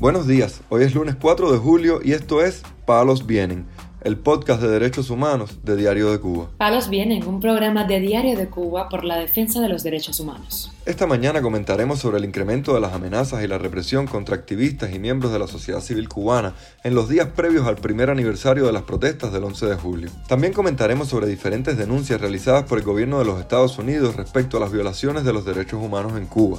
[0.00, 3.66] Buenos días, hoy es lunes 4 de julio y esto es Palos Vienen
[4.02, 6.48] el podcast de derechos humanos de Diario de Cuba.
[6.56, 10.72] Palos Vienen, un programa de Diario de Cuba por la defensa de los derechos humanos.
[10.86, 14.98] Esta mañana comentaremos sobre el incremento de las amenazas y la represión contra activistas y
[14.98, 18.84] miembros de la sociedad civil cubana en los días previos al primer aniversario de las
[18.84, 20.10] protestas del 11 de julio.
[20.26, 24.60] También comentaremos sobre diferentes denuncias realizadas por el gobierno de los Estados Unidos respecto a
[24.60, 26.58] las violaciones de los derechos humanos en Cuba.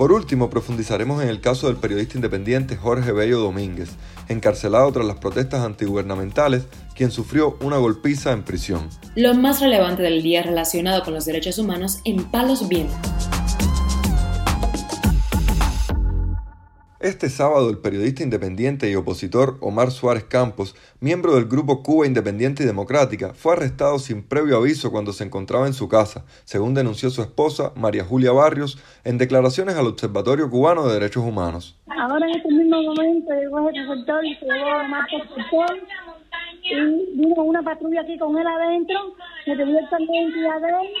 [0.00, 3.90] Por último, profundizaremos en el caso del periodista independiente Jorge Bello Domínguez,
[4.30, 6.64] encarcelado tras las protestas antigubernamentales,
[6.94, 8.88] quien sufrió una golpiza en prisión.
[9.14, 13.09] Lo más relevante del día relacionado con los derechos humanos en Palos Vientos.
[17.00, 22.62] Este sábado el periodista independiente y opositor Omar Suárez Campos, miembro del grupo Cuba Independiente
[22.62, 27.08] y Democrática, fue arrestado sin previo aviso cuando se encontraba en su casa, según denunció
[27.08, 31.74] su esposa María Julia Barrios en declaraciones al Observatorio Cubano de Derechos Humanos.
[31.86, 35.06] Ahora en este mismo momento llegó el receptor y se llevó a Omar
[36.62, 38.98] y vino una patrulla aquí con él adentro,
[39.46, 40.92] me pidió también identidad de él,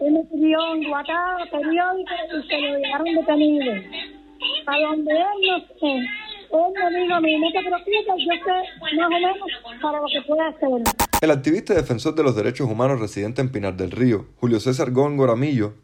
[0.00, 3.72] él me pidió en WhatsApp, periódico y se lo llevaron detenido
[4.66, 6.06] a donde él no sé.
[6.48, 9.36] Él me dijo a mí, no te preocupes, yo sé más o menos
[9.82, 10.96] para lo que puede hacer.
[11.20, 14.92] El activista y defensor de los derechos humanos residente en Pinar del Río, Julio César
[14.92, 15.34] Góngora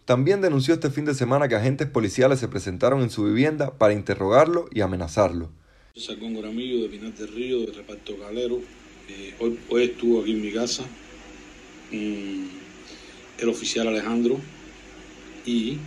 [0.04, 3.92] también denunció este fin de semana que agentes policiales se presentaron en su vivienda para
[3.92, 5.50] interrogarlo y amenazarlo.
[5.94, 8.60] César Góngora de Pinar del Río, de Reparto Calero,
[9.08, 10.84] eh, hoy, hoy, estuvo aquí en mi casa
[11.90, 12.44] mm,
[13.40, 14.38] el oficial Alejandro
[15.44, 15.78] y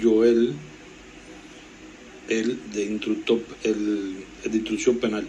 [0.00, 0.54] Joel
[2.28, 5.26] el de instructor, el, de instrucción penal.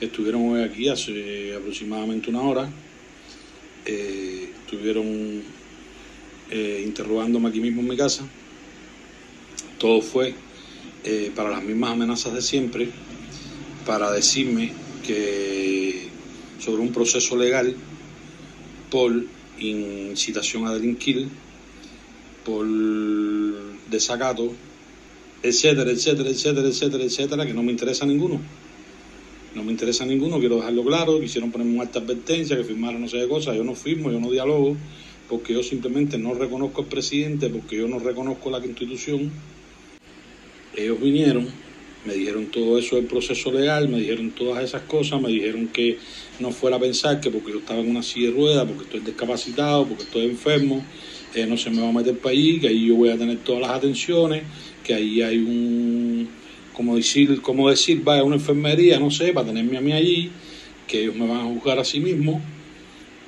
[0.00, 2.70] Estuvieron hoy aquí hace aproximadamente una hora.
[3.84, 5.42] Eh, estuvieron
[6.50, 8.26] eh, interrogándome aquí mismo en mi casa.
[9.78, 10.34] Todo fue
[11.04, 12.88] eh, para las mismas amenazas de siempre,
[13.86, 14.72] para decirme
[15.06, 16.08] que
[16.58, 17.74] sobre un proceso legal
[18.90, 19.24] por
[19.58, 21.28] incitación a delinquir,
[22.44, 22.66] por
[23.90, 24.54] desacato
[25.42, 28.40] etcétera, etcétera, etcétera, etcétera, etcétera, que no me interesa ninguno.
[29.54, 33.08] No me interesa ninguno, quiero dejarlo claro, quisieron ponerme una alta advertencia, que firmaron no
[33.08, 34.76] sé qué cosas, yo no firmo, yo no dialogo,
[35.28, 39.30] porque yo simplemente no reconozco al presidente, porque yo no reconozco la constitución.
[40.76, 41.48] Ellos vinieron,
[42.06, 45.98] me dijeron todo eso del proceso legal, me dijeron todas esas cosas, me dijeron que
[46.38, 49.00] no fuera a pensar que porque yo estaba en una silla de ruedas, porque estoy
[49.00, 50.84] discapacitado, porque estoy enfermo,
[51.34, 53.38] eh, no se me va a meter para allí, que ahí yo voy a tener
[53.38, 54.42] todas las atenciones,
[54.84, 56.28] que ahí hay un,
[56.72, 60.30] como decir, como decir, vaya, una enfermería, no sé, para tenerme a mí allí,
[60.86, 62.42] que ellos me van a juzgar a sí mismos,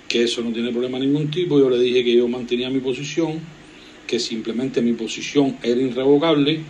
[0.09, 1.59] que eso no tiene problema ningún tipo.
[1.59, 3.41] Yo le dije que yo mantenía mi posición,
[4.07, 6.65] que simplemente mi posición era irrevocable.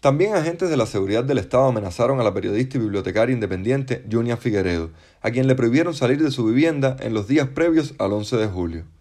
[0.00, 4.36] También agentes de la seguridad del Estado amenazaron a la periodista y bibliotecaria independiente Junia
[4.36, 8.36] Figueredo, a quien le prohibieron salir de su vivienda en los días previos al 11
[8.36, 8.95] de julio.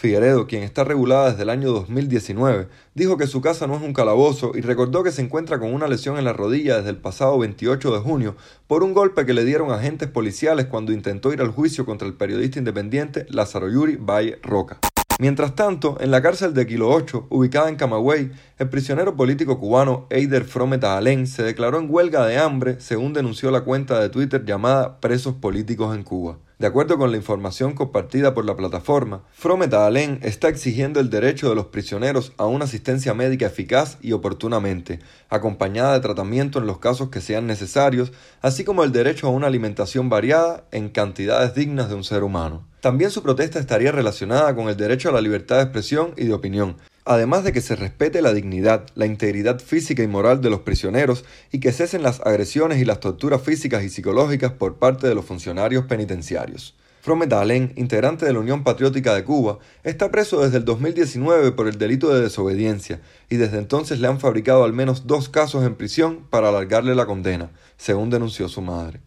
[0.00, 3.92] Figueredo, quien está regulada desde el año 2019, dijo que su casa no es un
[3.92, 7.38] calabozo y recordó que se encuentra con una lesión en la rodilla desde el pasado
[7.38, 8.34] 28 de junio
[8.66, 12.14] por un golpe que le dieron agentes policiales cuando intentó ir al juicio contra el
[12.14, 14.78] periodista independiente Lázaro Yuri Valle Roca.
[15.18, 18.30] Mientras tanto, en la cárcel de Kilo 8, ubicada en Camagüey,
[18.60, 23.50] el prisionero político cubano Eider Frometa Alén se declaró en huelga de hambre, según denunció
[23.50, 26.36] la cuenta de Twitter llamada Presos Políticos en Cuba.
[26.58, 31.48] De acuerdo con la información compartida por la plataforma, Frometa Alén está exigiendo el derecho
[31.48, 34.98] de los prisioneros a una asistencia médica eficaz y oportunamente,
[35.30, 39.46] acompañada de tratamiento en los casos que sean necesarios, así como el derecho a una
[39.46, 42.66] alimentación variada en cantidades dignas de un ser humano.
[42.80, 46.34] También su protesta estaría relacionada con el derecho a la libertad de expresión y de
[46.34, 46.76] opinión,
[47.10, 51.24] además de que se respete la dignidad, la integridad física y moral de los prisioneros
[51.50, 55.24] y que cesen las agresiones y las torturas físicas y psicológicas por parte de los
[55.24, 56.76] funcionarios penitenciarios.
[57.00, 61.66] Fromet Allen, integrante de la Unión Patriótica de Cuba, está preso desde el 2019 por
[61.66, 65.74] el delito de desobediencia y desde entonces le han fabricado al menos dos casos en
[65.74, 69.00] prisión para alargarle la condena, según denunció su madre.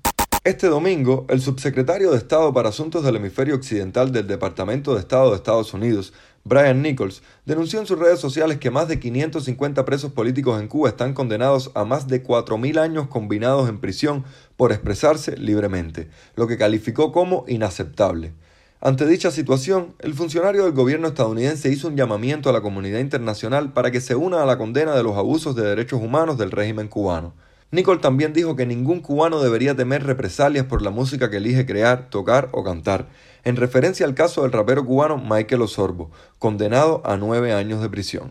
[0.45, 5.29] Este domingo, el subsecretario de Estado para Asuntos del Hemisferio Occidental del Departamento de Estado
[5.29, 6.11] de Estados Unidos,
[6.45, 10.89] Brian Nichols, denunció en sus redes sociales que más de 550 presos políticos en Cuba
[10.89, 14.25] están condenados a más de 4.000 años combinados en prisión
[14.57, 18.33] por expresarse libremente, lo que calificó como inaceptable.
[18.81, 23.71] Ante dicha situación, el funcionario del gobierno estadounidense hizo un llamamiento a la comunidad internacional
[23.71, 26.89] para que se una a la condena de los abusos de derechos humanos del régimen
[26.89, 27.33] cubano.
[27.73, 32.07] Nicole también dijo que ningún cubano debería temer represalias por la música que elige crear,
[32.11, 33.07] tocar o cantar,
[33.43, 38.29] en referencia al caso del rapero cubano Michael Osorbo, condenado a nueve años de prisión.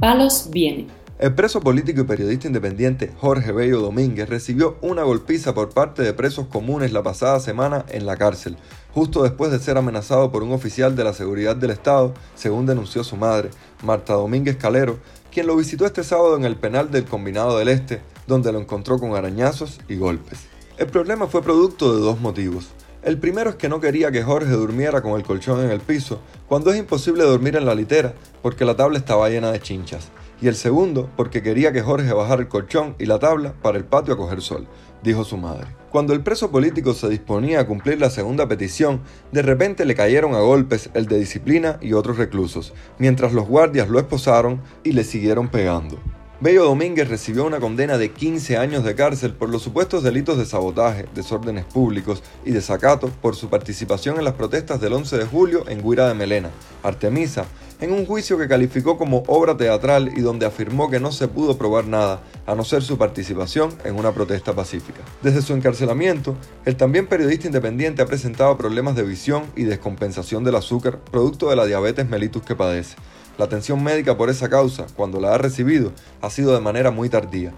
[0.00, 0.88] Palos viene.
[1.20, 6.12] El preso político y periodista independiente Jorge Bello Domínguez recibió una golpiza por parte de
[6.12, 8.56] presos comunes la pasada semana en la cárcel,
[8.92, 13.04] justo después de ser amenazado por un oficial de la seguridad del Estado, según denunció
[13.04, 13.50] su madre,
[13.84, 14.98] Marta Domínguez Calero,
[15.34, 19.00] quien lo visitó este sábado en el penal del Combinado del Este, donde lo encontró
[19.00, 20.46] con arañazos y golpes.
[20.78, 22.68] El problema fue producto de dos motivos.
[23.02, 26.20] El primero es que no quería que Jorge durmiera con el colchón en el piso,
[26.48, 30.08] cuando es imposible dormir en la litera porque la tabla estaba llena de chinchas
[30.40, 33.84] y el segundo porque quería que Jorge bajara el colchón y la tabla para el
[33.84, 34.66] patio a coger sol,
[35.02, 35.66] dijo su madre.
[35.90, 39.00] Cuando el preso político se disponía a cumplir la segunda petición,
[39.30, 43.88] de repente le cayeron a golpes el de disciplina y otros reclusos, mientras los guardias
[43.88, 45.98] lo esposaron y le siguieron pegando.
[46.40, 50.44] Bello Domínguez recibió una condena de 15 años de cárcel por los supuestos delitos de
[50.44, 55.64] sabotaje, desórdenes públicos y desacato por su participación en las protestas del 11 de julio
[55.68, 56.50] en Guira de Melena,
[56.82, 57.46] Artemisa,
[57.80, 61.56] en un juicio que calificó como obra teatral y donde afirmó que no se pudo
[61.56, 65.02] probar nada, a no ser su participación en una protesta pacífica.
[65.22, 66.34] Desde su encarcelamiento,
[66.64, 71.56] el también periodista independiente ha presentado problemas de visión y descompensación del azúcar, producto de
[71.56, 72.96] la diabetes mellitus que padece.
[73.38, 77.08] La atención médica por esa causa, cuando la ha recibido, ha sido de manera muy
[77.08, 77.52] tardía,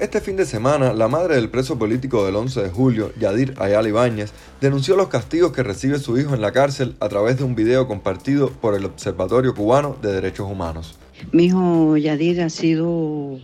[0.00, 3.86] este fin de semana, la madre del preso político del 11 de julio, Yadir Ayala
[3.86, 7.54] Ibáñez, denunció los castigos que recibe su hijo en la cárcel a través de un
[7.54, 10.98] video compartido por el Observatorio Cubano de Derechos Humanos.
[11.32, 13.40] Mi hijo Yadir ha sido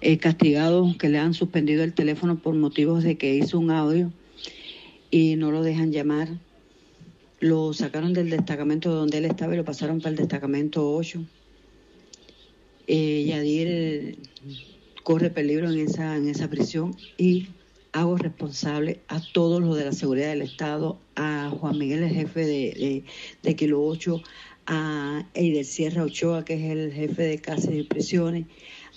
[0.00, 4.12] eh, castigado, que le han suspendido el teléfono por motivos de que hizo un audio
[5.10, 6.28] y no lo dejan llamar.
[7.40, 11.24] Lo sacaron del destacamento donde él estaba y lo pasaron para el destacamento 8.
[12.88, 14.18] Eh, Yadir
[15.04, 17.48] corre peligro en esa, en esa prisión y
[17.92, 22.44] hago responsable a todos los de la seguridad del Estado, a Juan Miguel, el jefe
[22.44, 23.04] de,
[23.42, 24.22] de, Kilo 8,
[24.66, 28.46] a Eider Sierra Ochoa, que es el jefe de cárceles y prisiones,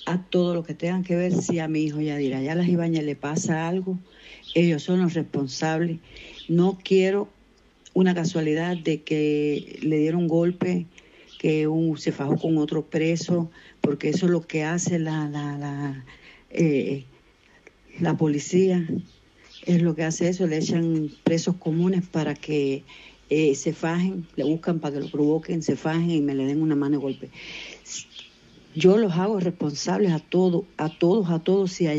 [0.06, 3.04] a todos los que tengan que ver si a mi hijo Yadira ya las Ibañas
[3.04, 3.98] le pasa algo,
[4.56, 6.00] ellos son los responsables.
[6.50, 7.30] No quiero
[7.94, 10.86] una casualidad de que le dieron golpe
[11.40, 13.50] que un, se fajó con otro preso,
[13.82, 16.06] porque eso es lo que hace la, la, la,
[16.52, 17.06] eh,
[18.00, 18.88] la policía,
[19.66, 22.84] es lo que hace eso, le echan presos comunes para que
[23.32, 26.62] eh, se fajen, le buscan para que lo provoquen, se fajen y me le den
[26.62, 27.30] una mano de golpe.
[28.76, 31.94] Yo los hago responsables a todos, a todos, a todos, si a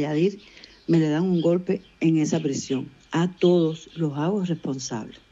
[0.87, 2.89] me le dan un golpe en esa prisión.
[3.11, 5.32] A todos los hago responsables.